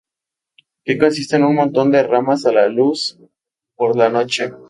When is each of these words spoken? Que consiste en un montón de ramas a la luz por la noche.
Que 0.85 0.97
consiste 1.01 1.35
en 1.35 1.43
un 1.43 1.53
montón 1.53 1.91
de 1.91 2.01
ramas 2.01 2.47
a 2.47 2.51
la 2.51 2.67
luz 2.67 3.19
por 3.75 3.95
la 3.95 4.09
noche. 4.09 4.51